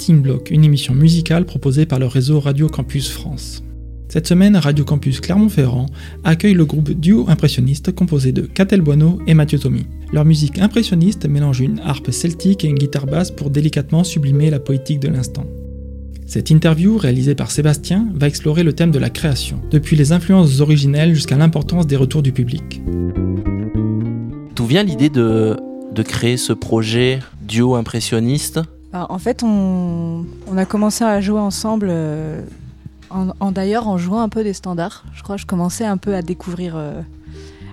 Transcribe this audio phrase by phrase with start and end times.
[0.00, 3.62] Starting Block, une émission musicale proposée par le réseau Radio Campus France.
[4.08, 5.84] Cette semaine, Radio Campus Clermont-Ferrand
[6.24, 9.84] accueille le groupe Duo Impressionniste composé de Catel Boineau et Mathieu Tommy.
[10.10, 14.58] Leur musique impressionniste mélange une harpe celtique et une guitare basse pour délicatement sublimer la
[14.58, 15.44] poétique de l'instant.
[16.24, 20.60] Cette interview, réalisée par Sébastien, va explorer le thème de la création, depuis les influences
[20.60, 22.80] originelles jusqu'à l'importance des retours du public.
[24.56, 25.58] D'où vient l'idée de
[26.02, 28.60] créer ce projet duo impressionniste?
[28.92, 30.24] Bah, En fait, on,
[30.56, 32.42] a commencé à jouer ensemble, euh,
[33.10, 35.04] en, d'ailleurs en jouant un peu des standards.
[35.14, 37.00] Je crois que je commençais un peu à découvrir, euh,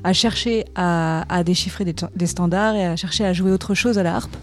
[0.03, 4.15] à chercher à, déchiffrer des, standards et à chercher à jouer autre chose à la
[4.15, 4.35] harpe.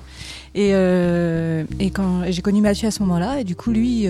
[0.54, 4.06] Et, euh, quand j'ai connu Mathieu à ce moment-là, et du coup, lui,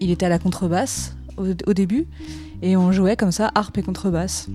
[0.00, 2.06] il était à la contrebasse au, début,
[2.62, 4.48] et on jouait comme ça, harpe et contrebasse.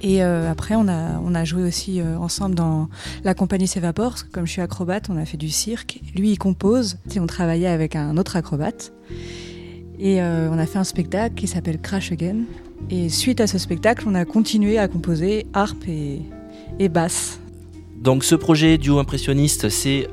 [0.00, 2.88] Et euh, après, on a, joué aussi euh, ensemble dans
[3.24, 4.14] la compagnie Sévapor.
[4.32, 6.00] Comme je suis acrobate, on a fait du cirque.
[6.14, 6.98] Lui, il compose.
[7.16, 8.92] On travaillait avec un autre acrobate.
[9.98, 12.42] Et euh, on a fait un spectacle qui s'appelle Crash Again.
[12.90, 16.22] Et suite à ce spectacle, on a continué à composer harpe et,
[16.78, 17.40] et basse.
[17.96, 20.06] Donc ce projet duo impressionniste, c'est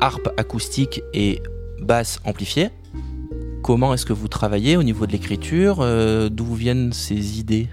[0.00, 1.40] harpe acoustique et
[1.80, 2.70] basse amplifiée.
[3.62, 5.76] Comment est-ce que vous travaillez au niveau de l'écriture
[6.30, 7.68] D'où viennent ces idées?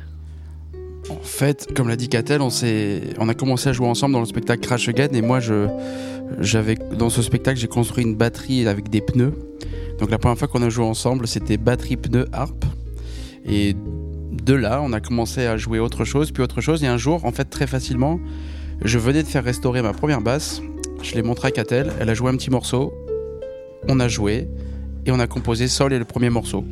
[1.10, 2.50] En fait, comme l'a dit Catel, on,
[3.20, 5.68] on a commencé à jouer ensemble dans le spectacle Crash Again et moi, je,
[6.98, 9.34] dans ce spectacle, j'ai construit une batterie avec des pneus.
[10.00, 12.66] Donc la première fois qu'on a joué ensemble, c'était batterie, pneu, harpe.
[13.46, 13.76] Et
[14.32, 16.84] de là, on a commencé à jouer autre chose, puis autre chose.
[16.84, 18.20] Et un jour, en fait, très facilement,
[18.84, 20.62] je venais de faire restaurer ma première basse.
[21.02, 22.94] Je l'ai montré à Catel, elle a joué un petit morceau.
[23.90, 24.48] On a joué
[25.06, 26.64] et on a composé Sol et le premier morceau.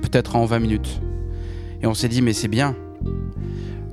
[0.00, 1.00] Peut-être en 20 minutes.
[1.82, 2.74] Et on s'est dit, mais c'est bien,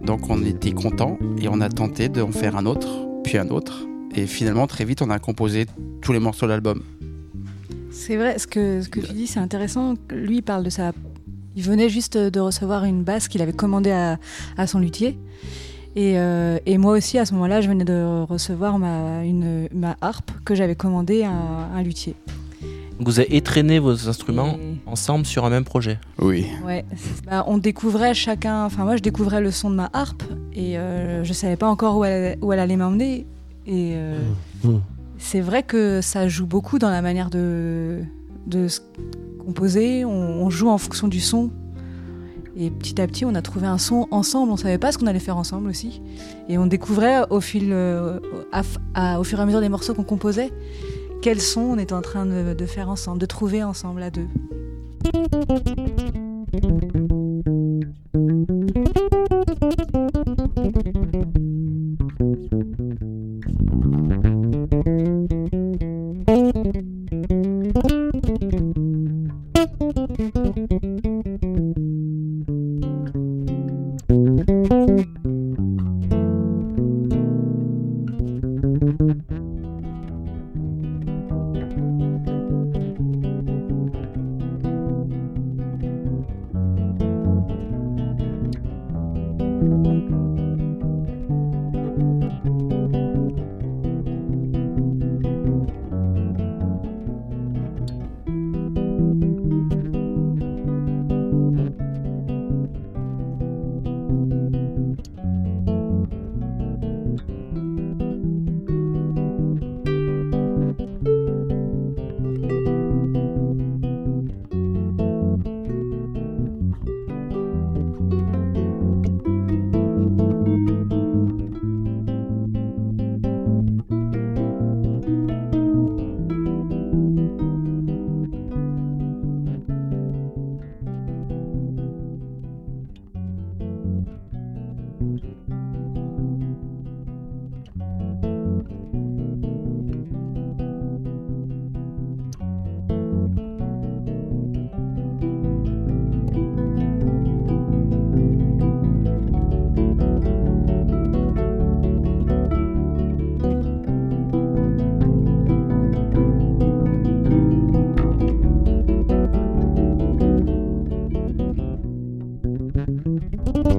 [0.06, 3.86] donc on était content et on a tenté d'en faire un autre, puis un autre.
[4.16, 5.66] Et finalement, très vite, on a composé
[6.02, 6.82] tous les morceaux de l'album.
[7.92, 9.96] C'est vrai, ce que, ce tu dis, c'est intéressant.
[10.12, 10.92] Lui, il parle de ça.
[11.56, 15.18] Il venait juste de recevoir une basse qu'il avait commandée à, son luthier.
[15.98, 20.76] Euh, et, moi aussi, à ce moment-là, je venais de recevoir ma harpe que j'avais
[20.76, 22.16] commandée à un luthier.
[23.00, 26.00] Vous avez étraîné vos instruments ensemble sur un même projet.
[26.20, 26.48] Oui.
[26.66, 26.86] Ouais.
[27.26, 28.66] Bah, on découvrait chacun.
[28.66, 30.24] Enfin, moi, je découvrais le son de ma harpe
[30.54, 33.26] et euh, je savais pas encore où elle, où elle allait m'emmener.
[33.68, 34.20] Et euh,
[34.64, 34.70] mmh.
[34.70, 34.82] Mmh.
[35.18, 38.02] c'est vrai que ça joue beaucoup dans la manière de,
[38.48, 38.68] de
[39.44, 40.06] composer.
[40.06, 41.52] On, joue en fonction du son.
[42.58, 44.52] Et petit à petit, on a trouvé un son ensemble.
[44.54, 46.02] On savait pas ce qu'on allait faire ensemble aussi.
[46.48, 48.20] Et on découvrait au fil, euh,
[49.20, 50.52] au fur et à mesure des morceaux qu'on composait
[51.22, 54.28] quel son on est en train de, faire ensemble, de trouver ensemble à deux?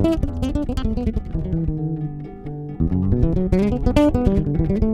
[0.06, 0.40] Thank
[4.80, 4.85] you.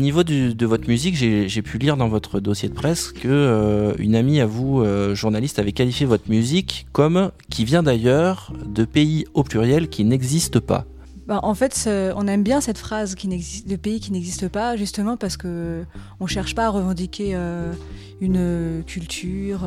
[0.00, 4.14] Niveau de votre musique, j'ai pu lire dans votre dossier de presse que euh, une
[4.14, 9.26] amie à vous, euh, journaliste, avait qualifié votre musique comme qui vient d'ailleurs de pays
[9.34, 10.84] au pluriel qui n'existent pas.
[11.26, 15.16] Bah, en fait, on aime bien cette phrase qui de pays qui n'existent pas, justement
[15.16, 15.84] parce que
[16.18, 17.72] on cherche pas à revendiquer euh,
[18.20, 19.60] une culture,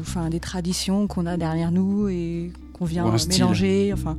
[0.00, 3.92] enfin des traditions qu'on a derrière nous et qu'on vient mélanger.
[3.92, 4.16] Enfin,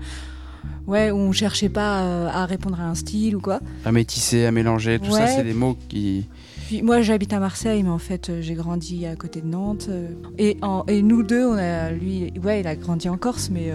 [0.87, 3.59] Ouais, où on cherchait pas euh, à répondre à un style ou quoi.
[3.85, 6.25] À métisser, à mélanger, tout ça, c'est des mots qui.
[6.67, 9.87] Puis moi, j'habite à Marseille, mais en fait, euh, j'ai grandi à côté de Nantes.
[9.89, 13.71] Euh, et, et, nous deux, on a, lui, ouais, il a grandi en Corse, mais.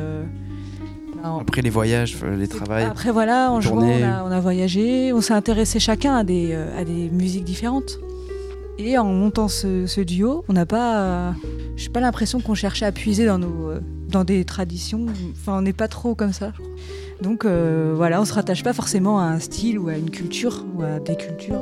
[1.23, 2.85] Bah, après les voyages, les travails.
[2.85, 6.53] Après voilà, en jouant, on a, on a, voyagé, on s'est intéressé chacun à des,
[6.53, 7.99] à des musiques différentes.
[8.78, 11.35] Et en montant ce, ce duo, on n'a pas,
[11.76, 13.71] j'ai pas l'impression qu'on cherchait à puiser dans nos,
[14.09, 15.07] dans des traditions.
[15.33, 16.52] Enfin, on n'est pas trop comme ça.
[17.23, 20.64] Donc euh, voilà, on se rattache pas forcément à un style ou à une culture
[20.75, 21.61] ou à des cultures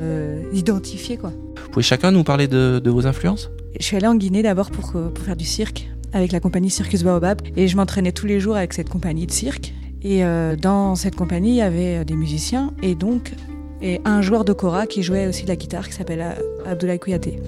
[0.00, 1.30] euh, identifiées quoi.
[1.30, 3.50] Vous pouvez chacun nous parler de, vos influences?
[3.78, 6.70] Je suis allée en Guinée d'abord pour, euh, pour faire du cirque avec la compagnie
[6.70, 9.74] Circus Baobab et je m'entraînais tous les jours avec cette compagnie de cirque.
[10.00, 10.22] Et
[10.62, 13.34] dans cette compagnie, il y avait des musiciens et donc
[13.82, 16.24] et un joueur de kora qui jouait aussi de la guitare qui s'appelle
[16.66, 17.40] Abdoulaye Kouyaté.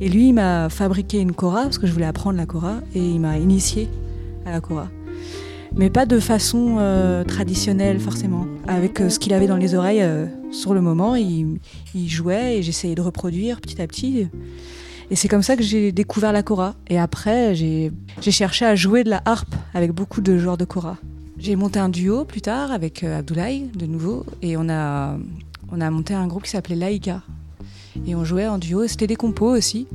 [0.00, 3.00] Et lui, il m'a fabriqué une kora parce que je voulais apprendre la kora et
[3.00, 3.88] il m'a initié
[4.46, 4.88] à la kora
[5.76, 8.46] mais pas de façon euh, traditionnelle forcément.
[8.66, 11.58] Avec euh, ce qu'il avait dans les oreilles euh, sur le moment, il,
[11.94, 14.28] jouait et j'essayais de reproduire petit à petit.
[15.10, 16.74] Et c'est comme ça que j'ai découvert la kora.
[16.88, 20.96] Et après, j'ai cherché à jouer de la harpe avec beaucoup de joueurs de kora.
[21.38, 25.18] J'ai monté un duo plus tard avec Abdoulaye, de nouveau, et on a,
[25.70, 27.22] on a monté un groupe qui s'appelait Laïka.
[28.06, 29.86] Et on jouait en duo, c'était des compos aussi,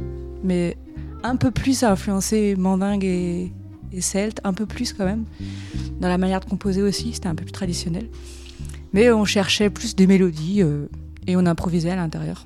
[0.43, 0.77] mais
[1.23, 3.51] un peu plus influencé mandingue et,
[3.91, 5.25] et celte, un peu plus quand même.
[5.99, 8.07] Dans la manière de composer aussi, c'était un peu plus traditionnel.
[8.93, 10.88] Mais on cherchait plus des mélodies euh,
[11.27, 12.45] et on improvisait à l'intérieur.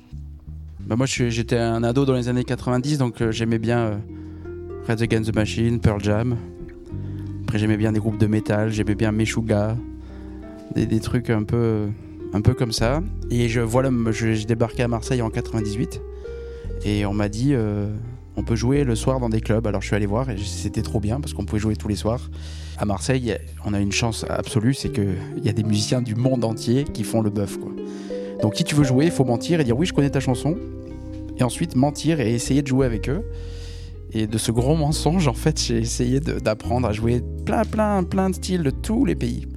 [0.86, 3.96] Bah moi j'étais un ado dans les années 90, donc euh, j'aimais bien euh,
[4.86, 6.36] Red Against the Machine, Pearl Jam.
[7.44, 9.76] Après j'aimais bien des groupes de métal, j'aimais bien Meshuga,
[10.74, 11.88] des, trucs un peu,
[12.34, 13.02] un peu comme ça.
[13.30, 16.02] Et je voilà, j'ai débarqué à Marseille en 98
[16.84, 17.54] et on m'a dit
[18.36, 19.66] on peut jouer le soir dans des clubs.
[19.66, 21.96] Alors je suis allé voir et c'était trop bien parce qu'on pouvait jouer tous les
[21.96, 22.28] soirs.
[22.76, 26.44] À Marseille, on a une chance absolue, c'est qu'il y a des musiciens du monde
[26.44, 27.56] entier qui font le bœuf.
[28.42, 30.56] Donc si tu veux jouer, il faut mentir et dire oui, je connais ta chanson.
[31.36, 33.24] Et ensuite mentir et essayer de jouer avec eux.
[34.12, 38.30] Et de ce gros mensonge, en fait, j'ai essayé d'apprendre à jouer plein, plein, plein
[38.30, 39.48] de styles de tous les pays.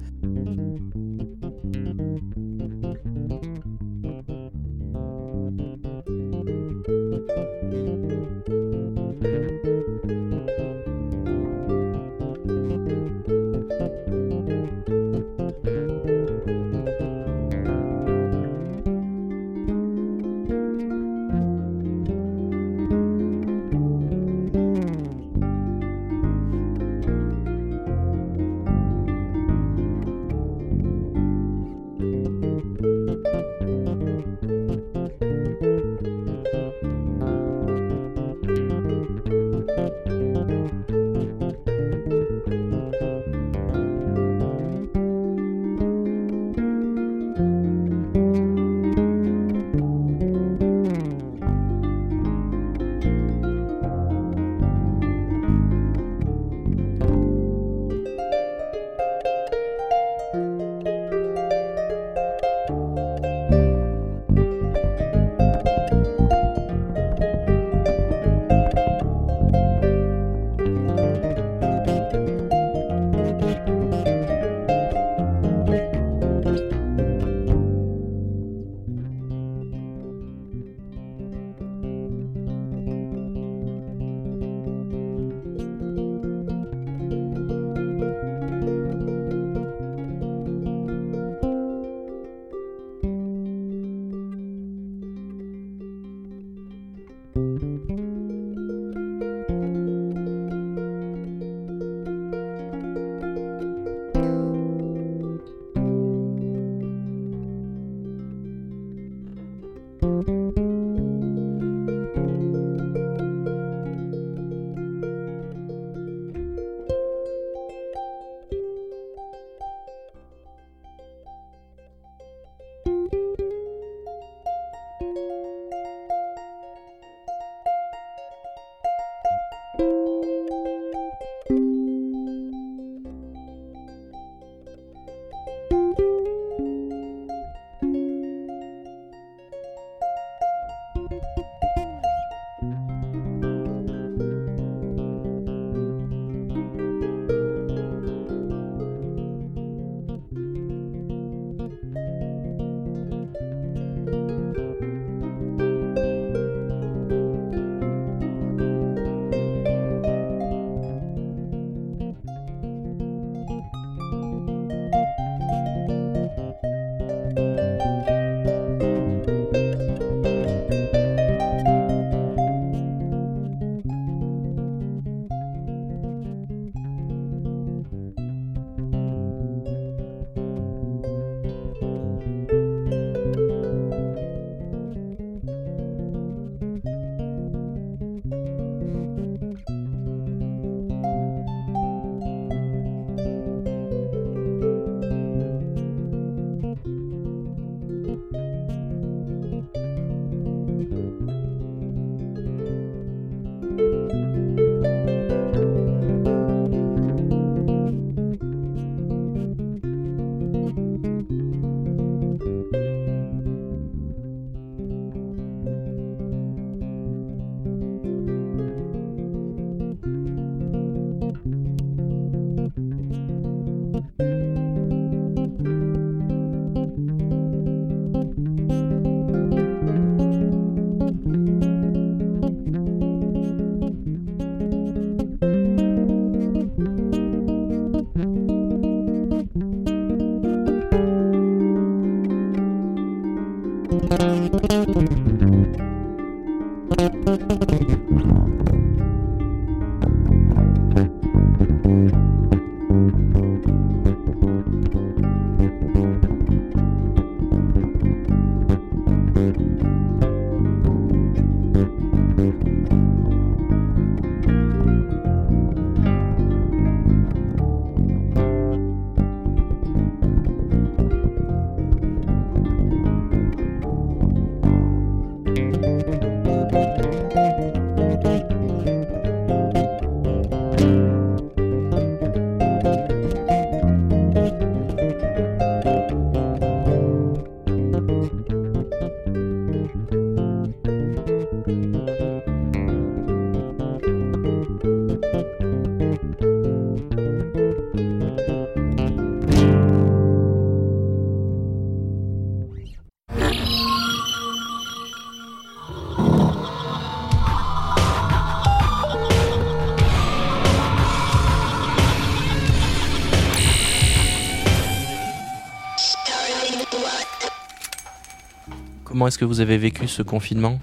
[319.18, 320.78] Comment est-ce que vous avez vécu ce confinement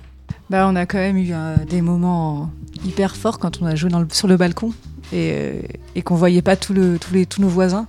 [0.50, 2.52] bah, On a quand même eu euh, des moments
[2.86, 4.74] hyper forts quand on a joué sur le balcon
[5.14, 5.62] et, euh,
[5.96, 7.88] et qu'on voyait pas tous, les, tous nos voisins.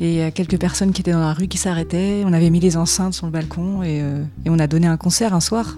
[0.00, 2.22] Et il y a quelques personnes qui étaient dans la rue qui s'arrêtaient.
[2.24, 4.96] On avait mis les enceintes sur le balcon et, euh, et on a donné un
[4.96, 5.76] concert un soir.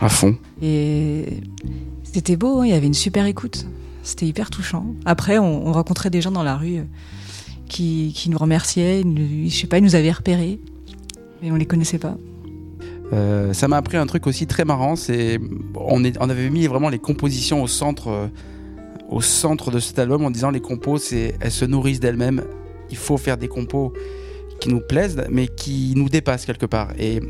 [0.00, 0.36] À fond.
[0.62, 1.40] Et
[2.04, 3.66] c'était beau, hein, il y avait une super écoute.
[4.04, 4.86] C'était hyper touchant.
[5.06, 6.84] Après, on, rencontrait des gens dans la rue
[7.68, 9.00] qui, qui nous remerciaient.
[9.00, 10.60] Ils, je sais pas, ils nous avaient repérés.
[11.42, 12.16] Mais on les connaissait pas.
[13.12, 15.38] Euh, ça m'a appris un truc aussi très marrant, c'est
[15.76, 18.26] on, avait mis vraiment les compositions au centre, euh,
[19.08, 22.42] au centre de cet album en disant les compos, elles se nourrissent d'elles-mêmes.
[22.90, 23.92] Il faut faire des compos
[24.60, 26.92] qui nous plaisent, mais qui nous dépassent quelque part.
[26.98, 27.20] Et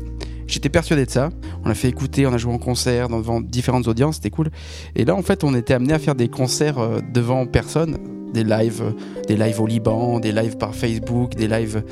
[0.47, 1.29] j'étais persuadé de ça.
[1.63, 4.49] On a fait écouter, on a joué en concert devant différentes audiences, c'était cool.
[4.95, 7.97] Et là, en fait, on était amené à faire des concerts euh, devant personne,
[8.33, 8.95] des lives,
[9.27, 11.83] des lives au Liban, des lives par Facebook, des lives,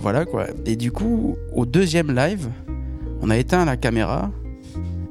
[0.00, 0.46] voilà quoi.
[0.66, 2.48] Et du coup, au deuxième live,
[3.22, 4.30] on a éteint la caméra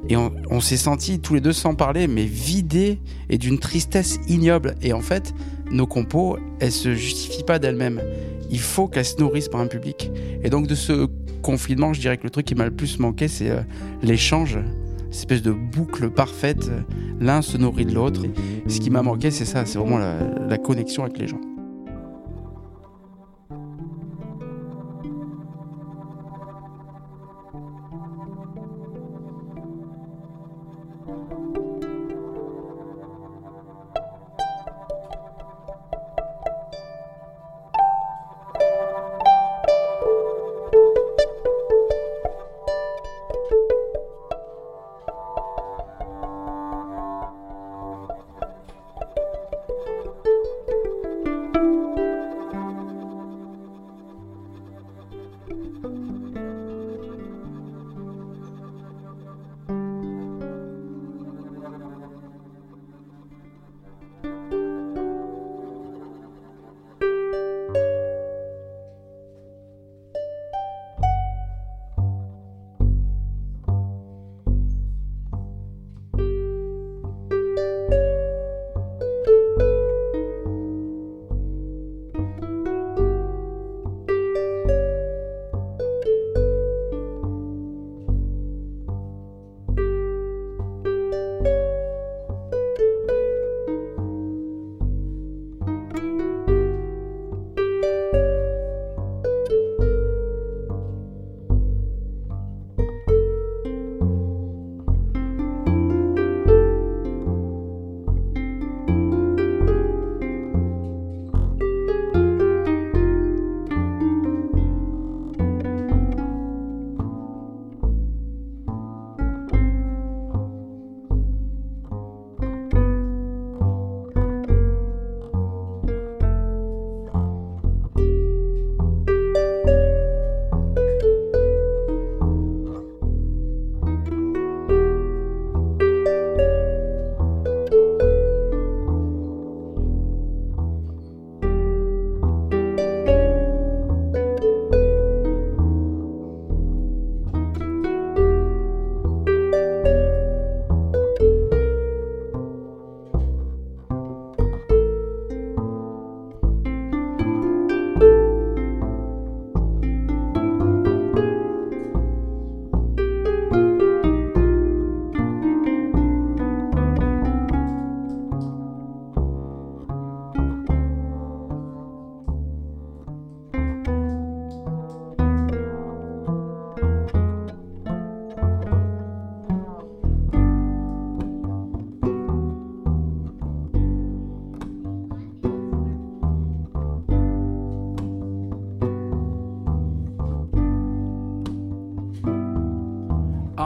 [0.08, 2.98] et on, s'est senti tous les deux sans parler, mais vidés
[3.30, 4.74] et d'une tristesse ignoble.
[4.82, 5.32] Et en fait,
[5.70, 8.02] nos compos, elles se justifient pas d'elles-mêmes.
[8.50, 10.10] Il faut qu'elles se nourrissent par un public.
[10.42, 11.08] Et donc de ce
[11.40, 13.62] confinement, je dirais que le truc qui m'a le plus manqué, c'est euh,
[14.02, 14.58] l'échange,
[15.10, 16.70] cette espèce de boucle parfaite.
[17.20, 18.22] L'un se nourrit de l'autre.
[18.66, 21.40] Ce qui m'a manqué, c'est ça, c'est vraiment la connexion avec les gens.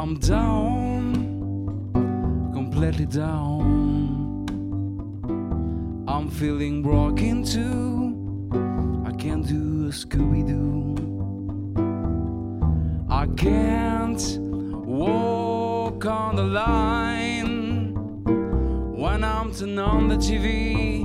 [0.06, 1.12] I'm down,
[2.52, 4.46] completely down.
[6.06, 8.14] I'm feeling broken too.
[9.04, 10.94] I can't do a Scooby Doo.
[13.10, 14.38] I can't
[14.86, 17.92] walk on the line
[18.94, 21.02] when I'm turn on the TV.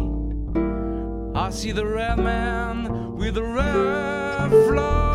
[1.36, 5.11] I see the red man with the red flag.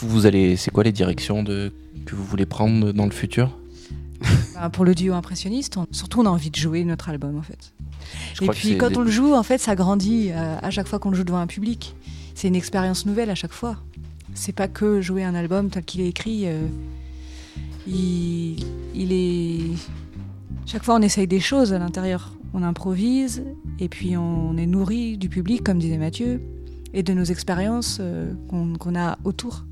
[0.00, 1.72] Vous allez, c'est quoi les directions de,
[2.06, 3.56] que vous voulez prendre dans le futur?
[4.54, 7.42] Bah, Pour le duo impressionniste, on- surtout on a envie de jouer notre album en
[7.42, 7.72] fait.
[8.34, 10.86] Je Et puis quand des- on le joue, en fait, ça grandit euh, à chaque
[10.88, 11.94] fois qu'on le joue devant un public.
[12.34, 13.76] C'est une expérience nouvelle à chaque fois.
[14.34, 16.42] C'est pas que jouer un album tel qu'il est écrit.
[16.46, 16.66] euh,
[17.86, 18.56] il,
[18.94, 19.76] il est.
[20.66, 22.32] Chaque fois, on essaye des choses à l'intérieur.
[22.54, 23.42] On improvise
[23.78, 26.40] et puis on est nourri du public, comme disait Mathieu,
[26.94, 29.64] et de nos expériences euh, qu'on qu'on a autour.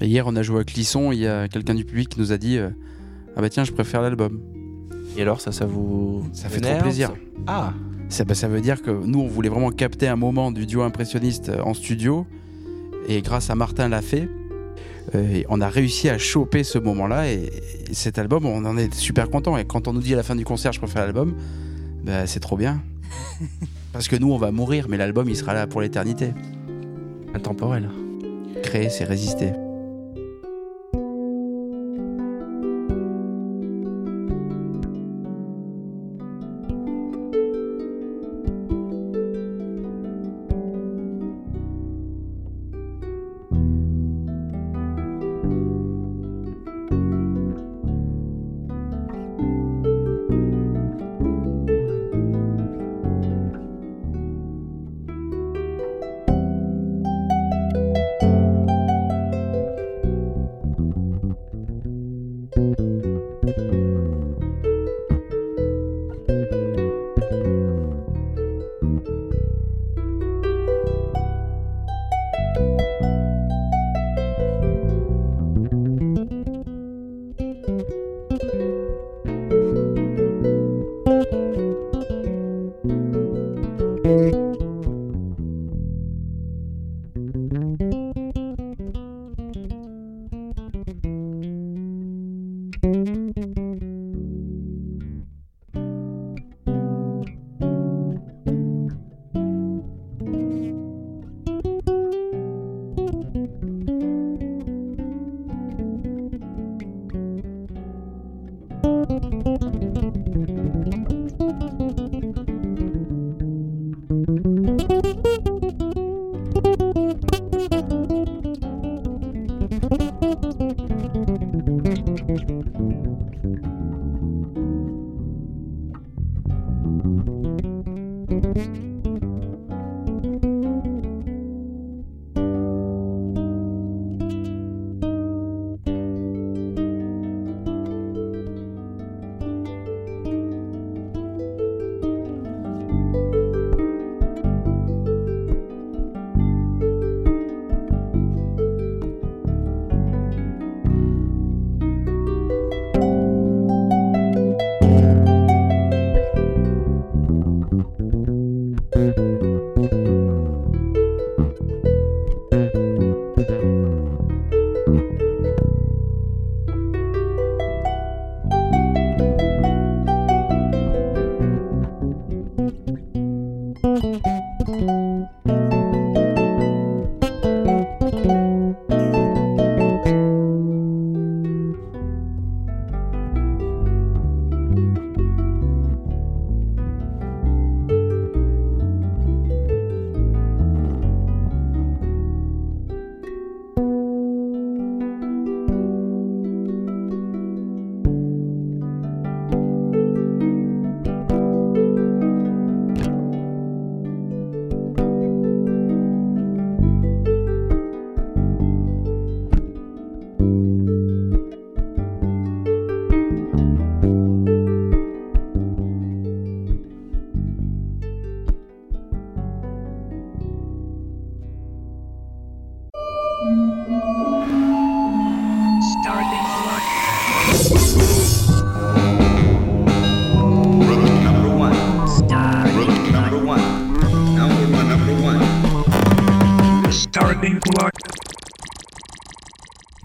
[0.00, 1.12] Et hier, on a joué à Clisson.
[1.12, 2.70] Il y a quelqu'un du public qui nous a dit euh,
[3.36, 4.40] Ah bah tiens, je préfère l'album.
[5.16, 6.24] Et alors, ça, ça vous.
[6.32, 7.12] Ça fait trop plaisir.
[7.46, 7.72] Ah
[8.08, 10.82] Ça, bah, ça veut dire que nous, on voulait vraiment capter un moment du duo
[10.82, 12.26] impressionniste euh, en studio.
[13.08, 14.28] Et grâce à Martin Lafay,
[15.14, 17.32] euh, on a réussi à choper ce moment-là.
[17.32, 17.50] Et,
[17.90, 19.56] et cet album, on en est super content.
[19.56, 21.34] Et quand on nous dit à la fin du concert, je préfère l'album,
[22.04, 22.82] bah, c'est trop bien.
[23.92, 26.32] Parce que nous, on va mourir, mais l'album, il sera là pour l'éternité.
[27.34, 27.88] Intemporel.
[28.62, 29.52] Créer, c'est résister.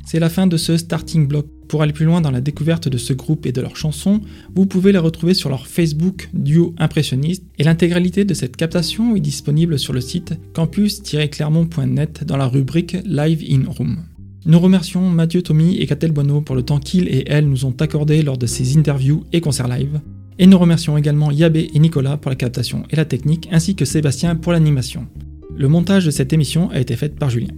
[0.05, 1.47] C'est la fin de ce starting block.
[1.67, 4.21] Pour aller plus loin dans la découverte de ce groupe et de leurs chansons,
[4.53, 9.21] vous pouvez les retrouver sur leur Facebook Duo Impressionniste et l'intégralité de cette captation est
[9.21, 13.97] disponible sur le site campus-clermont.net dans la rubrique Live in Room.
[14.45, 17.75] Nous remercions Mathieu Tommy et Catel Boineau pour le temps qu'ils et elles nous ont
[17.79, 19.99] accordé lors de ces interviews et concerts live.
[20.37, 23.85] Et nous remercions également Yabé et Nicolas pour la captation et la technique, ainsi que
[23.85, 25.07] Sébastien pour l'animation.
[25.55, 27.53] Le montage de cette émission a été fait par Julien.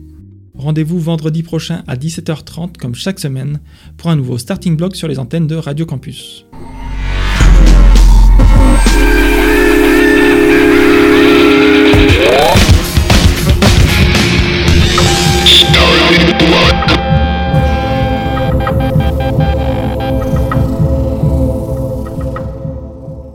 [0.58, 3.60] Rendez-vous vendredi prochain à 17h30 comme chaque semaine
[3.98, 6.46] pour un nouveau starting block sur les antennes de Radio Campus.